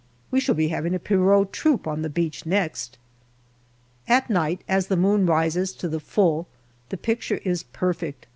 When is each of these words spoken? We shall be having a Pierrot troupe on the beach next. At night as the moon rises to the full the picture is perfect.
We 0.31 0.39
shall 0.39 0.55
be 0.55 0.69
having 0.69 0.95
a 0.95 0.99
Pierrot 0.99 1.53
troupe 1.53 1.85
on 1.85 2.01
the 2.01 2.09
beach 2.09 2.43
next. 2.43 2.97
At 4.07 4.31
night 4.31 4.63
as 4.67 4.87
the 4.87 4.97
moon 4.97 5.27
rises 5.27 5.73
to 5.73 5.87
the 5.87 5.99
full 5.99 6.47
the 6.89 6.97
picture 6.97 7.39
is 7.43 7.61
perfect. 7.61 8.25